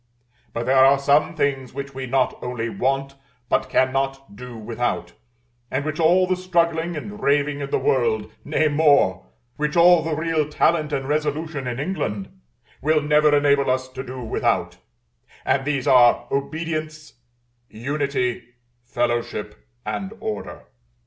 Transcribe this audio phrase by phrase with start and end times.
[0.51, 3.13] But there are some things which we not only want,
[3.49, 5.13] but cannot do without;
[5.69, 9.27] and which all the struggling and raving in the world, nay more,
[9.57, 12.29] which all the real talent and resolution in England,
[12.81, 14.77] will never enable us to do without:
[15.45, 17.13] and these are Obedience,
[17.69, 18.41] Unity,
[18.83, 19.53] Fellowship,
[19.85, 20.63] and Order.